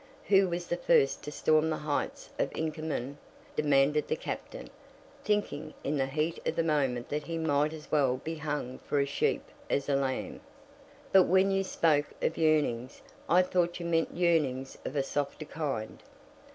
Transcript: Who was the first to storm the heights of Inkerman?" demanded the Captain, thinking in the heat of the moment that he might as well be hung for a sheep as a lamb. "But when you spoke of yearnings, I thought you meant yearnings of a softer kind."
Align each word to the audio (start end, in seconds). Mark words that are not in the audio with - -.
Who 0.29 0.49
was 0.49 0.65
the 0.65 0.77
first 0.77 1.21
to 1.25 1.31
storm 1.31 1.69
the 1.69 1.77
heights 1.77 2.31
of 2.39 2.51
Inkerman?" 2.55 3.19
demanded 3.55 4.07
the 4.07 4.15
Captain, 4.15 4.67
thinking 5.23 5.75
in 5.83 5.95
the 5.97 6.07
heat 6.07 6.39
of 6.43 6.55
the 6.55 6.63
moment 6.63 7.07
that 7.09 7.25
he 7.27 7.37
might 7.37 7.71
as 7.71 7.91
well 7.91 8.17
be 8.17 8.35
hung 8.37 8.79
for 8.79 8.99
a 8.99 9.05
sheep 9.05 9.43
as 9.69 9.87
a 9.87 9.95
lamb. 9.95 10.39
"But 11.11 11.25
when 11.25 11.51
you 11.51 11.63
spoke 11.63 12.07
of 12.19 12.35
yearnings, 12.35 13.03
I 13.29 13.43
thought 13.43 13.79
you 13.79 13.85
meant 13.85 14.15
yearnings 14.17 14.75
of 14.85 14.95
a 14.95 15.03
softer 15.03 15.45
kind." 15.45 16.01